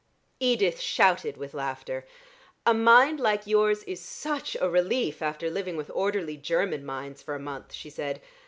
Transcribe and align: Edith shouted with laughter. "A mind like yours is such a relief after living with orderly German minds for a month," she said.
Edith 0.39 0.79
shouted 0.79 1.37
with 1.37 1.53
laughter. 1.53 2.07
"A 2.65 2.73
mind 2.73 3.19
like 3.19 3.45
yours 3.45 3.83
is 3.83 4.01
such 4.01 4.55
a 4.59 4.67
relief 4.67 5.21
after 5.21 5.47
living 5.47 5.77
with 5.77 5.91
orderly 5.93 6.37
German 6.37 6.83
minds 6.83 7.21
for 7.21 7.35
a 7.35 7.39
month," 7.39 7.71
she 7.71 7.91
said. 7.91 8.19